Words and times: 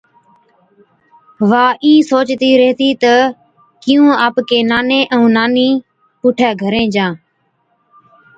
وا 1.49 1.65
اِين 1.83 1.99
سوچتِي 2.11 2.49
ريهٿِي 2.59 2.89
تہ 3.01 3.13
ڪِيُون 3.83 4.11
آپڪي 4.25 4.59
ناني 4.69 4.99
ائُون 5.13 5.29
نانِي 5.37 5.69
پُوٺِي 6.19 6.49
گھرين 6.61 6.87
جان۔ 6.93 7.11